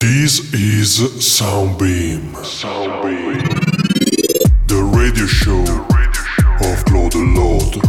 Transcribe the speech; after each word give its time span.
This 0.00 0.54
is 0.54 1.00
Soundbeam. 1.18 2.30
Soundbeam. 2.44 3.42
The 4.68 4.80
radio 4.96 5.26
show 5.26 5.58
of 5.58 6.84
Klod 6.84 7.16
and 7.16 7.34
Lodd. 7.36 7.82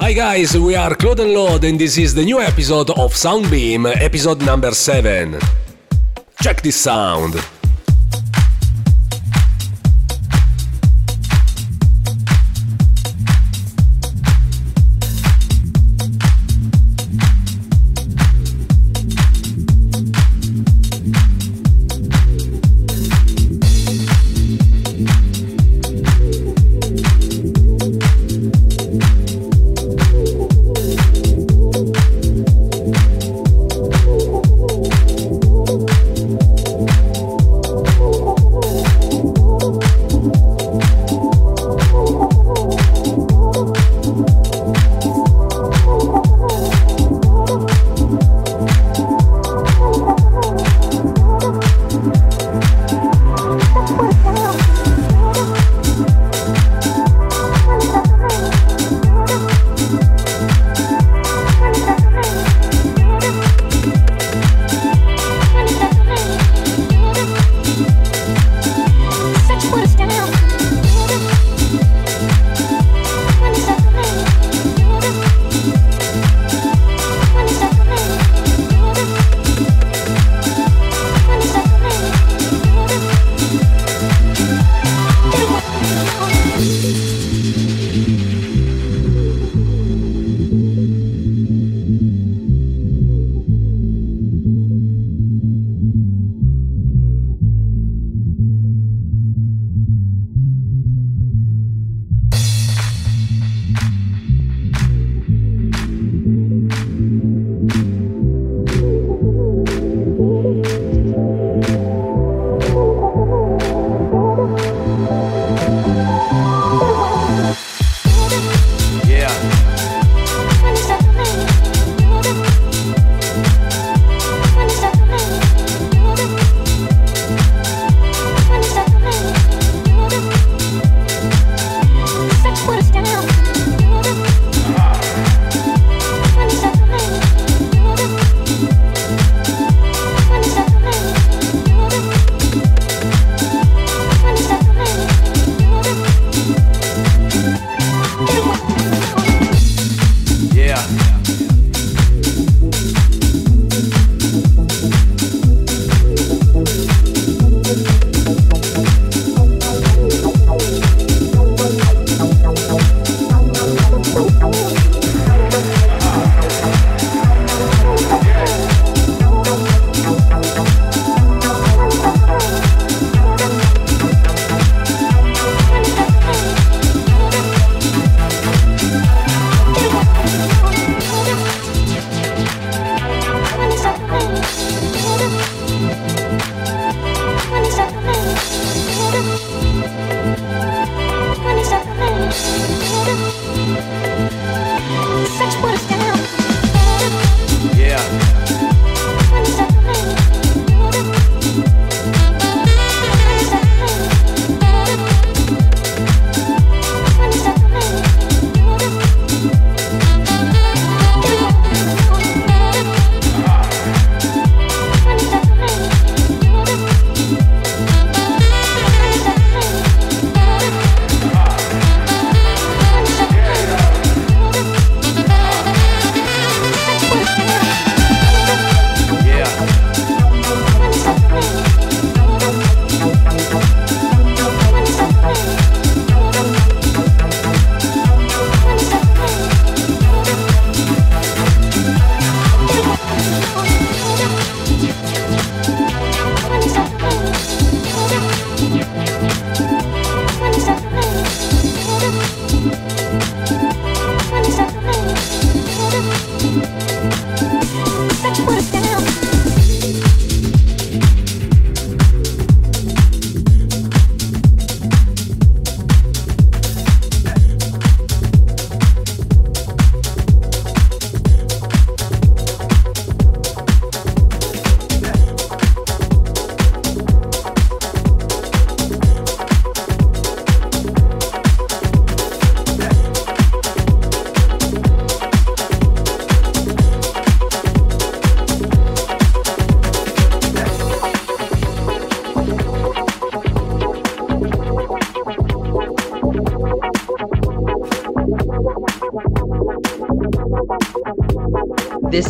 Hi 0.00 0.12
guys, 0.12 0.58
we 0.58 0.74
are 0.74 0.96
Klod 0.96 1.20
and 1.20 1.32
Lodd 1.32 1.62
and 1.62 1.78
this 1.78 1.96
is 1.96 2.12
the 2.12 2.24
new 2.24 2.40
episode 2.40 2.90
of 2.90 3.12
Soundbeam, 3.14 3.86
episode 4.00 4.42
number 4.42 4.72
7. 4.72 5.38
Check 6.42 6.60
this 6.62 6.74
sound. 6.74 7.36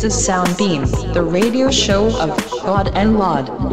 Is 0.07 0.13
Soundbeam, 0.13 1.13
the 1.13 1.21
radio 1.21 1.69
show 1.69 2.05
of 2.21 2.29
Klod 2.61 2.93
and 2.95 3.19
Lodd. 3.19 3.66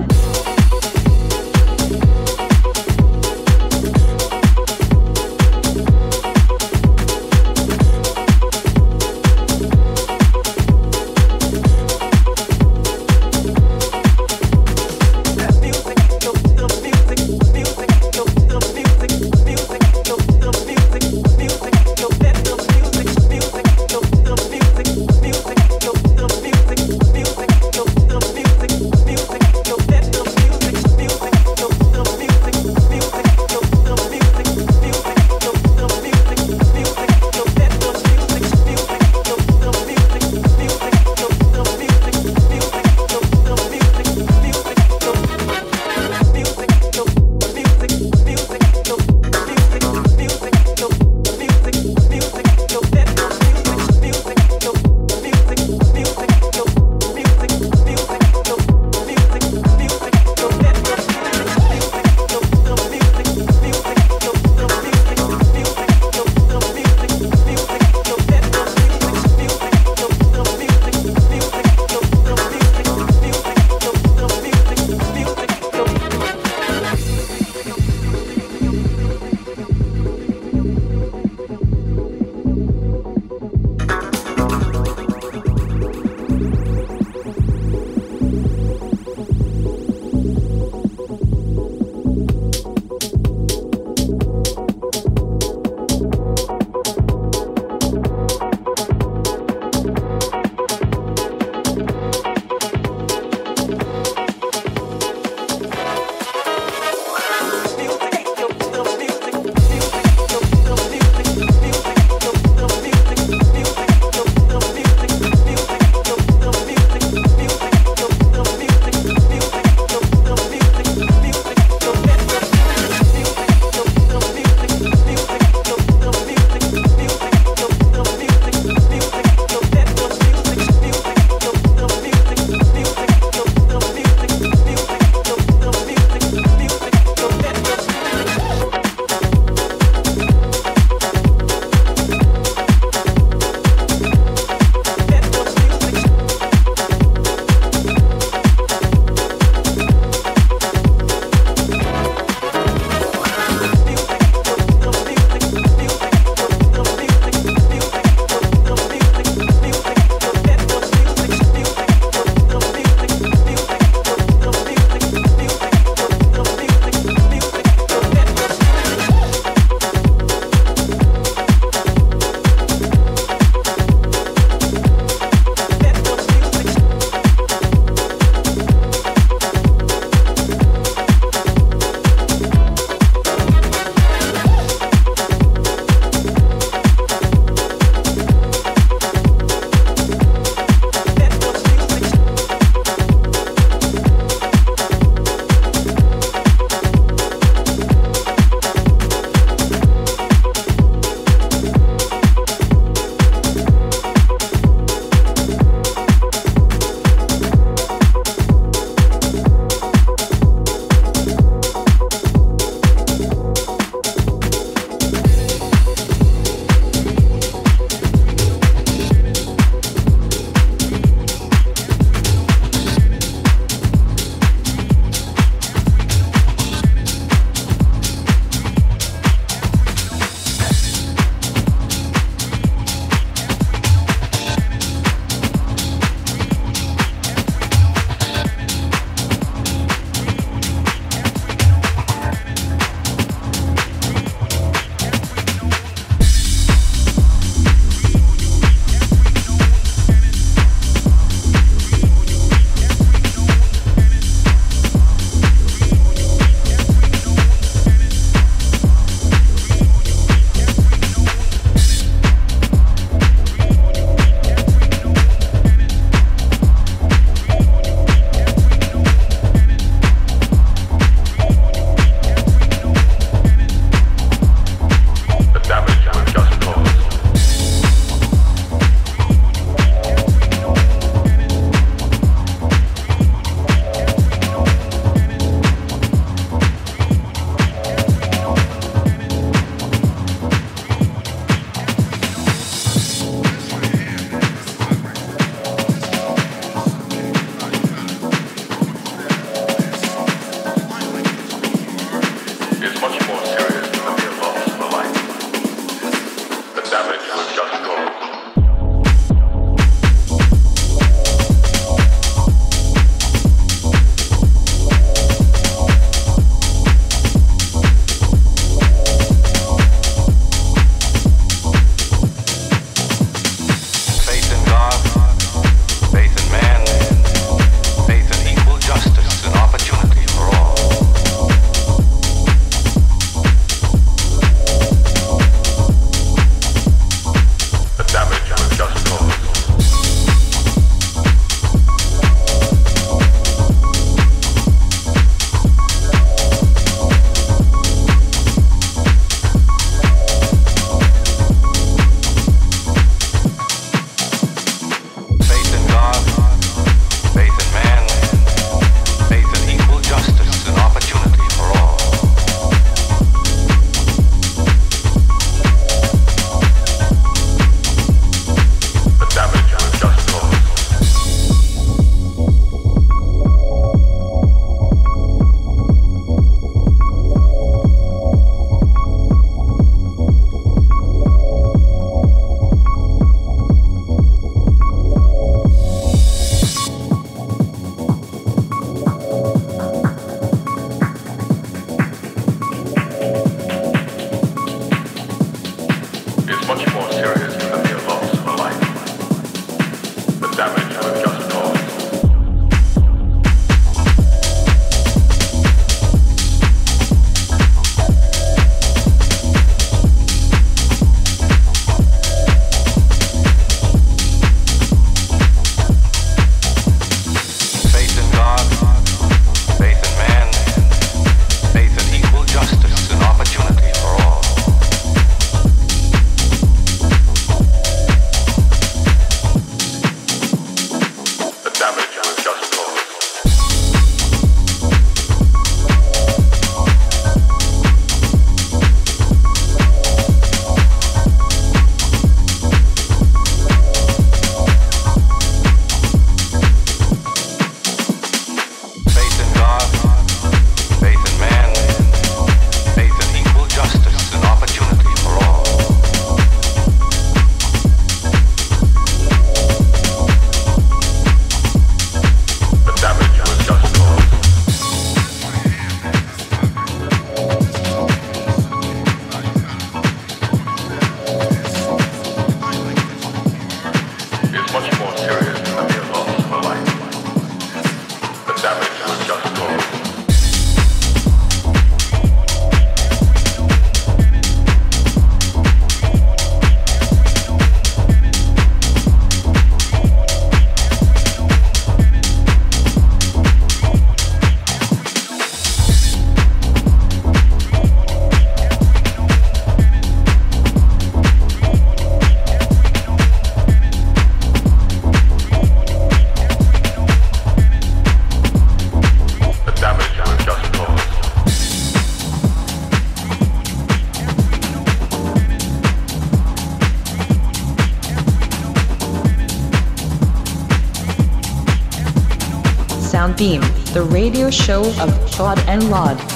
Show 524.54 524.82
of 524.82 525.10
Klod 525.32 525.58
and 525.66 525.90
Lodd. 525.90 526.33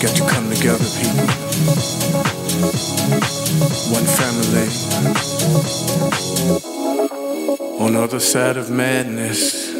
got 0.00 0.14
to 0.14 0.24
come 0.28 0.48
together, 0.48 0.84
people. 1.00 1.26
One 3.90 4.04
family. 4.04 4.68
On 7.80 7.94
the 7.94 8.00
other 8.00 8.20
side 8.20 8.56
of 8.56 8.70
madness, 8.70 9.74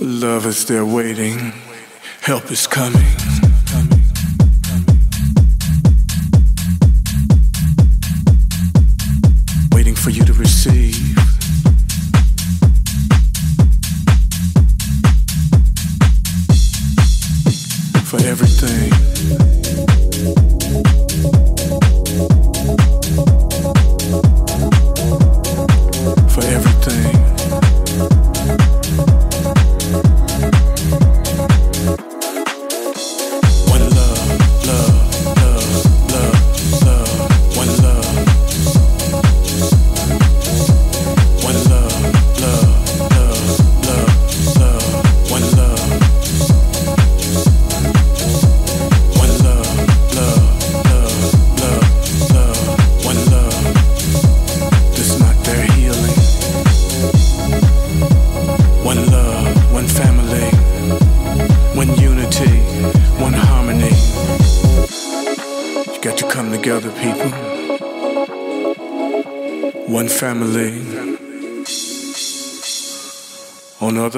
love 0.00 0.46
is 0.46 0.66
there 0.66 0.84
waiting, 0.84 1.52
help 2.20 2.50
is 2.50 2.66
coming. 2.66 3.37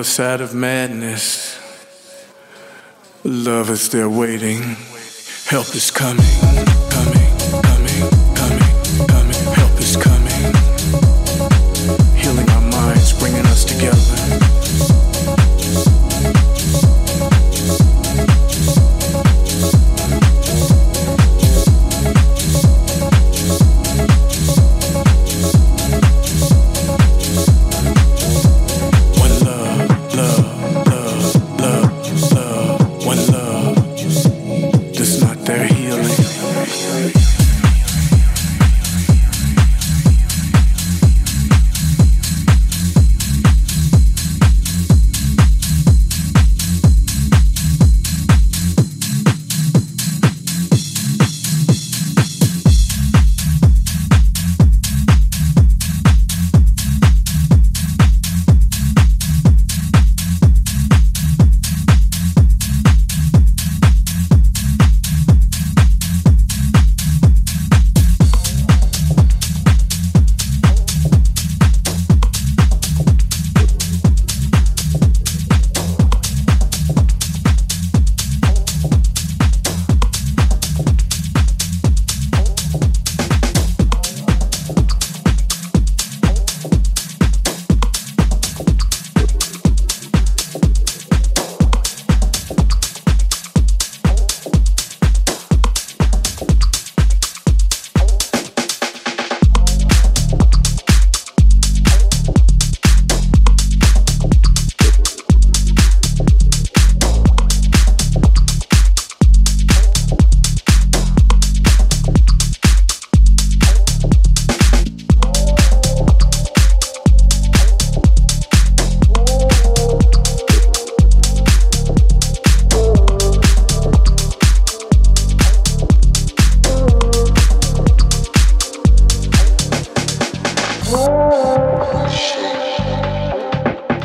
the 0.00 0.04
side 0.04 0.40
of 0.40 0.54
madness, 0.54 1.58
love 3.22 3.68
is 3.68 3.90
there 3.90 4.08
waiting, 4.08 4.62
help 5.44 5.74
is 5.74 5.90
coming. 5.90 6.49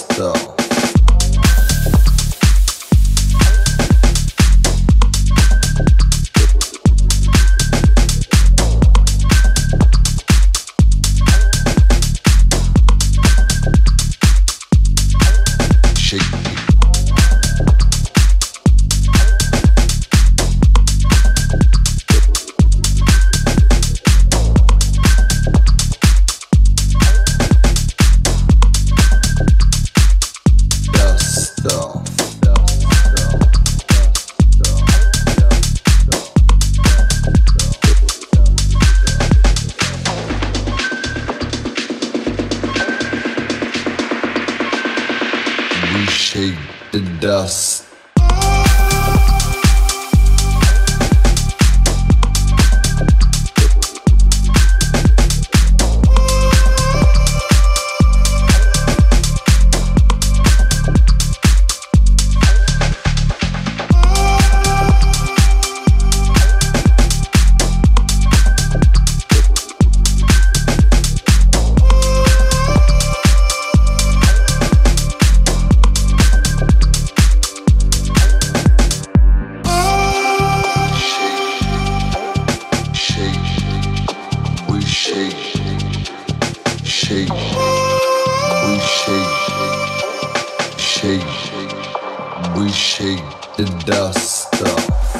This 94.40 95.19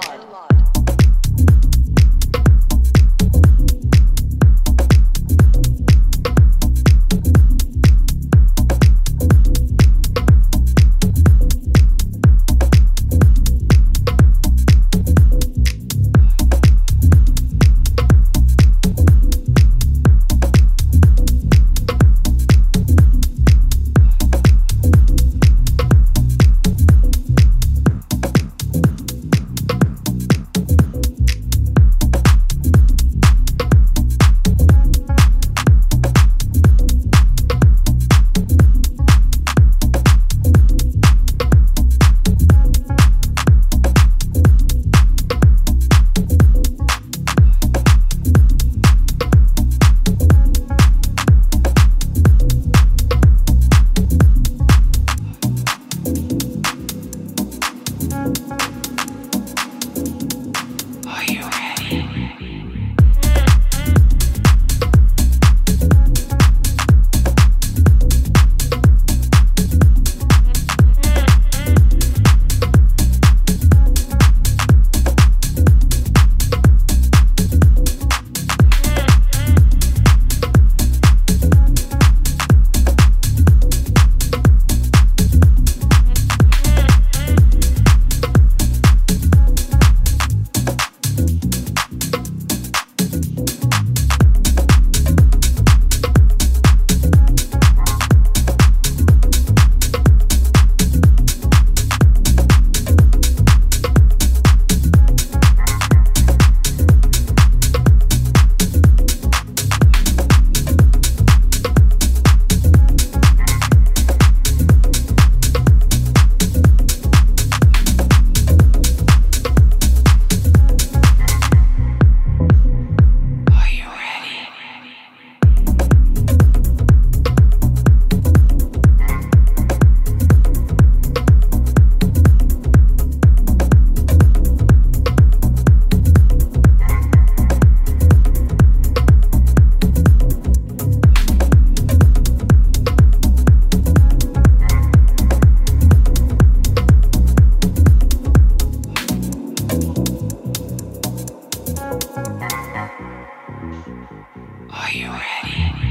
Are 154.69 154.91
you 154.91 155.09
ready? 155.09 155.90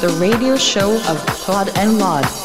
the 0.00 0.08
radio 0.20 0.56
show 0.56 0.94
of 0.94 1.16
Klod 1.26 1.76
and 1.76 1.98
Lodd. 1.98 2.37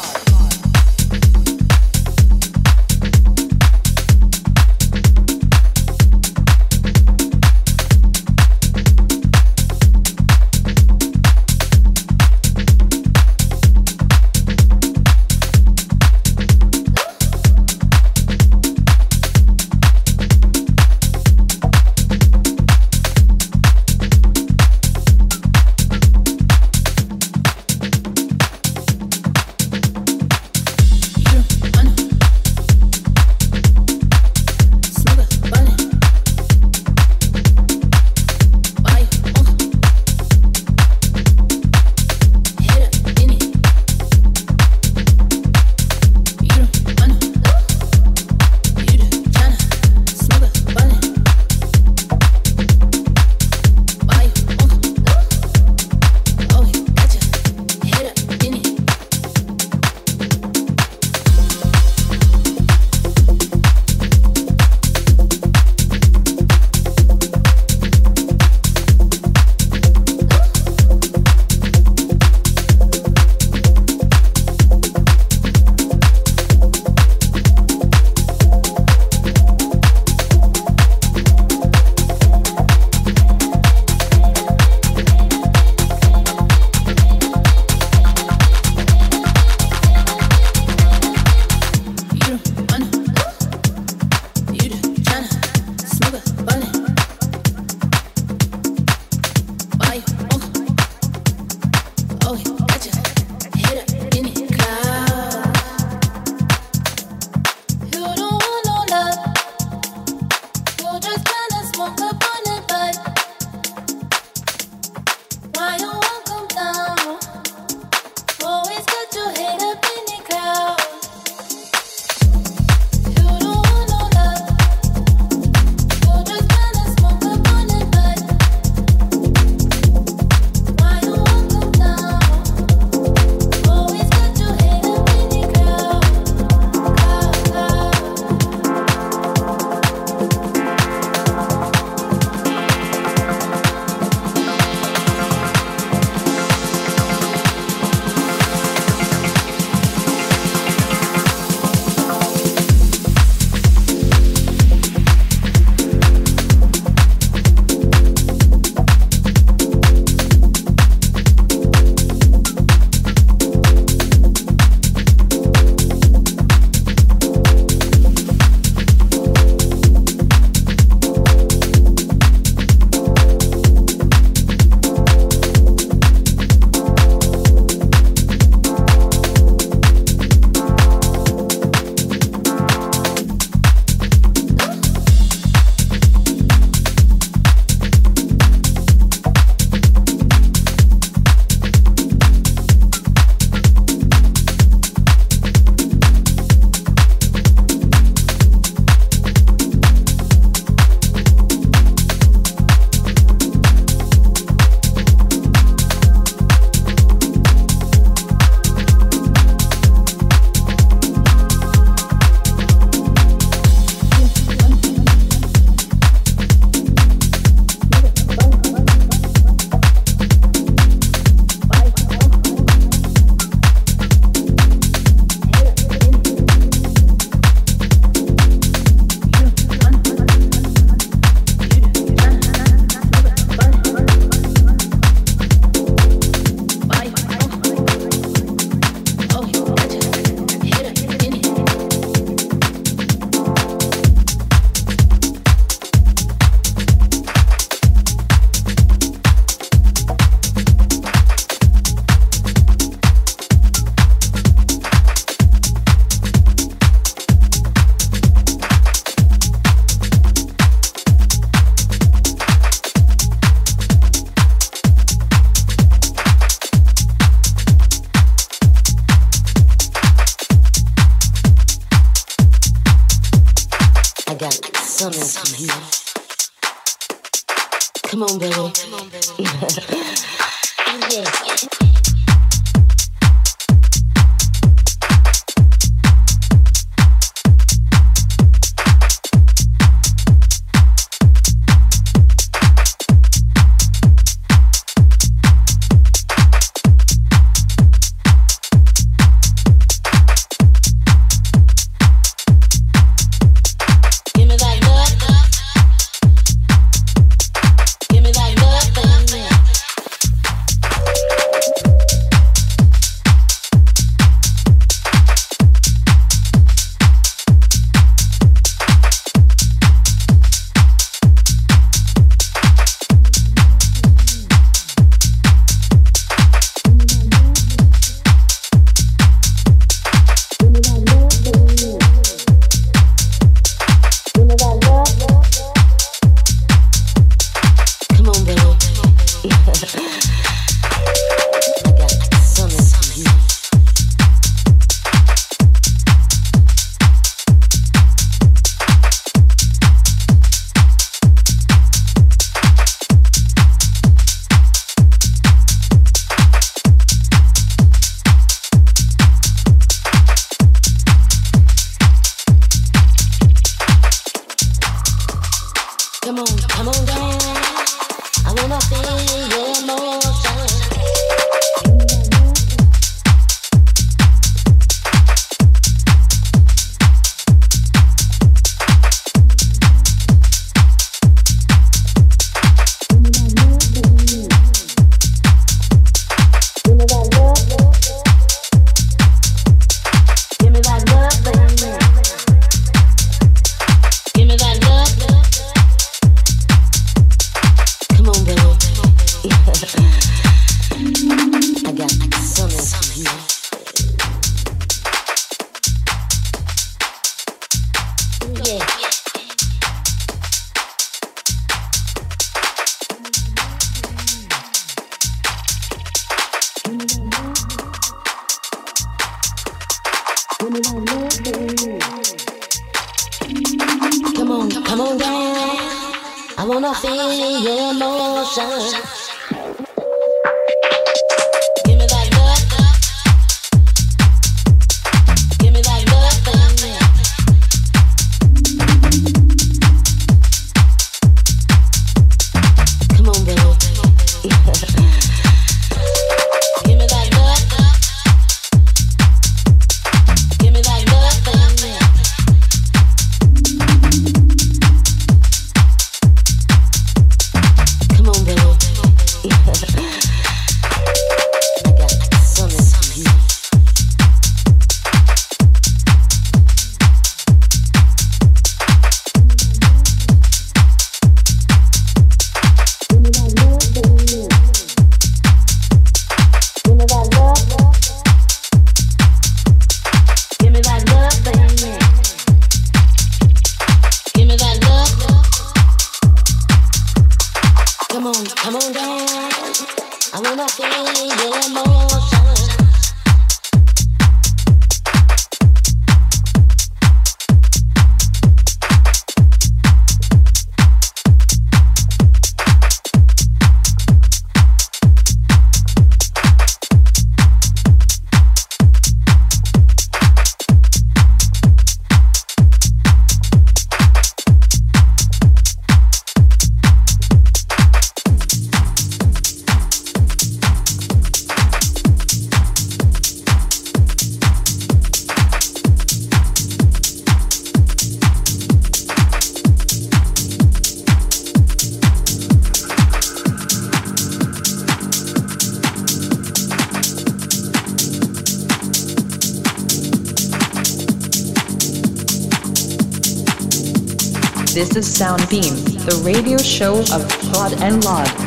Soundbeam, 545.44 546.06
the 546.06 546.22
radio 546.24 546.56
show 546.56 547.00
of 547.00 547.28
Klod 547.28 547.78
and 547.82 548.02
Lodd. 548.04 548.43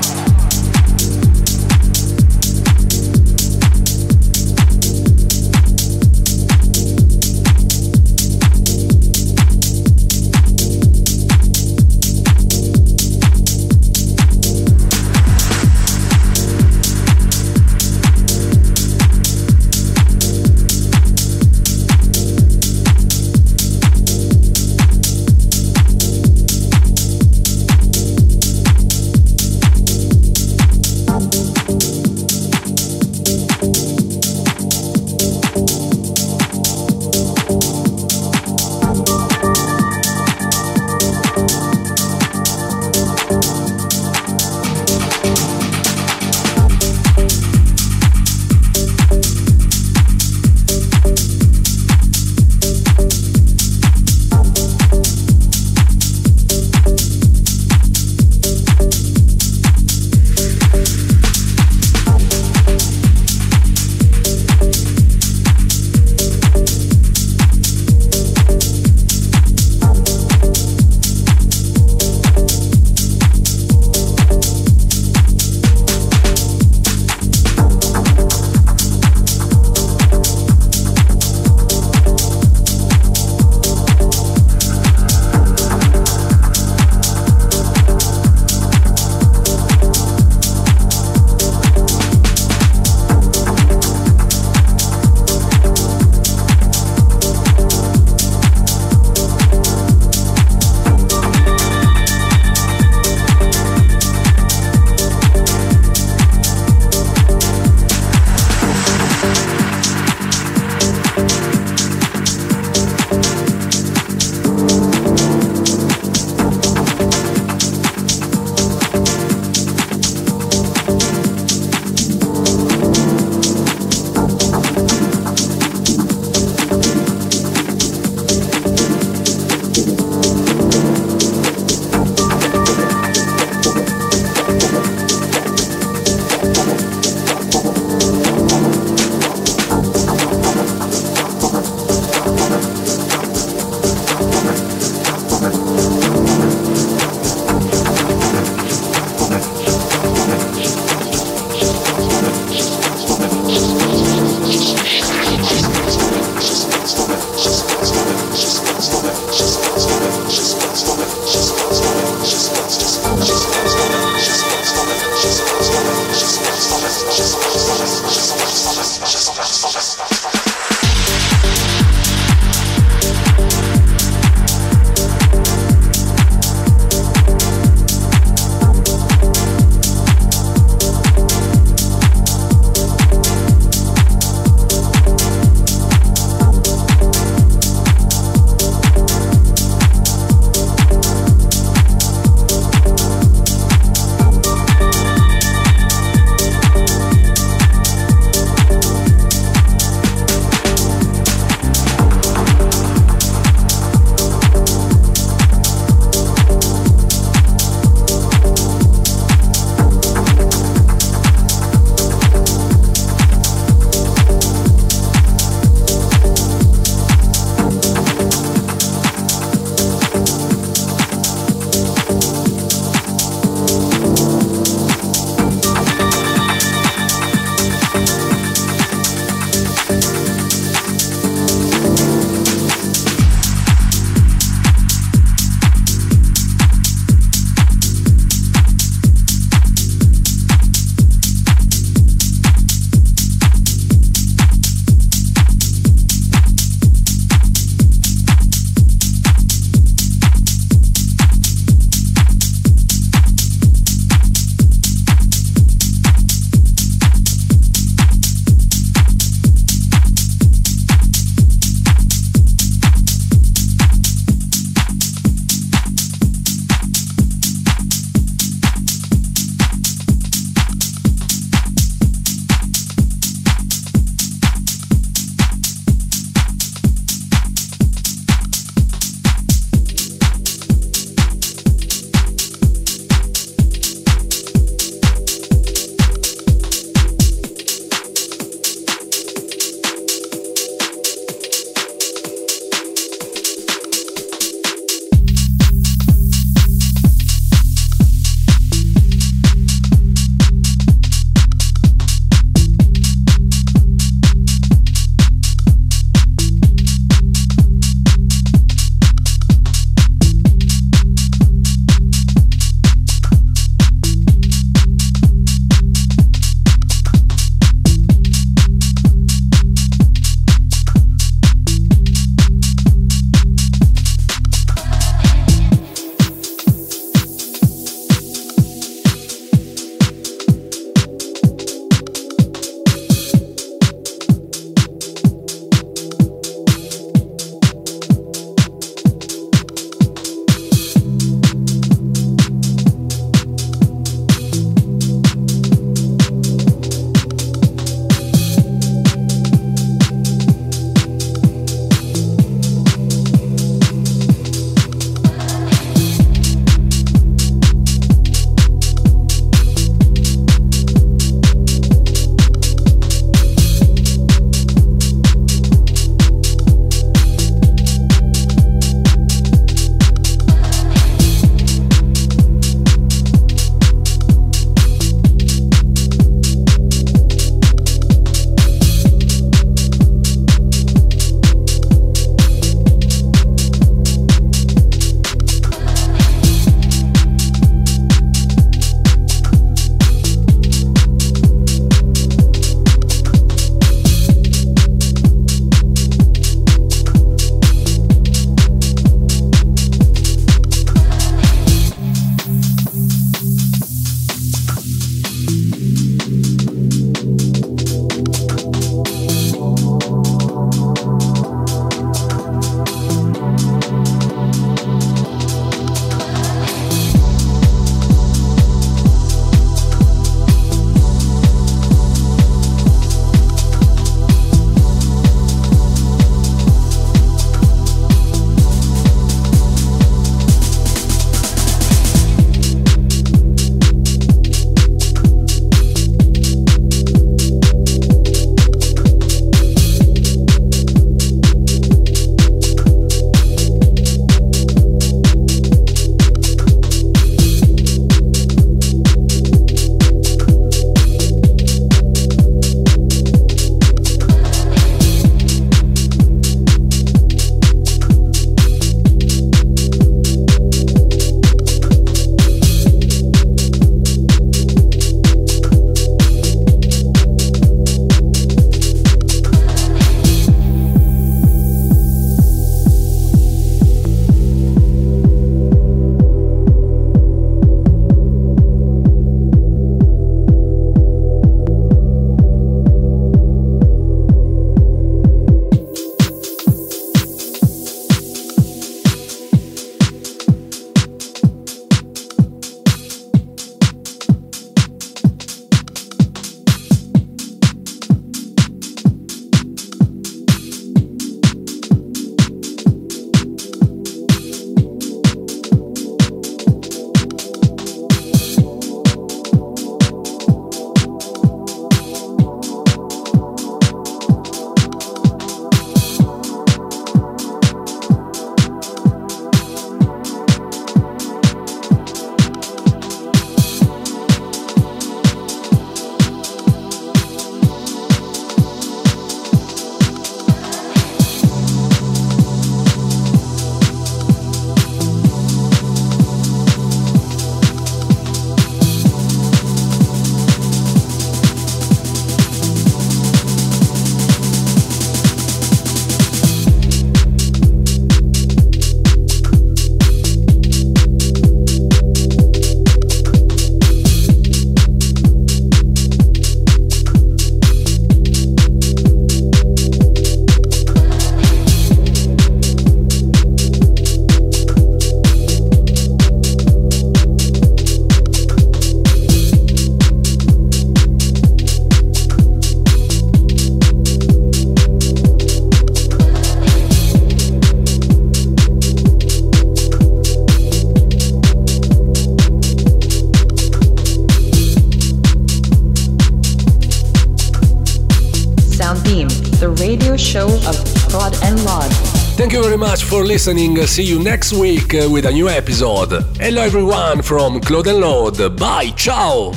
For 593.10 593.24
listening. 593.24 593.78
See 593.88 594.03
you 594.03 594.20
next 594.22 594.51
week 594.51 594.93
uh, 594.93 595.08
with 595.10 595.26
a 595.26 595.32
new 595.32 595.47
episode. 595.47 596.12
Hello 596.41 596.62
everyone 596.62 597.22
from 597.22 597.62
Klod 597.62 597.88
and 597.88 597.99
Lodd. 597.99 598.60
Bye, 598.60 598.91
ciao! 598.97 599.53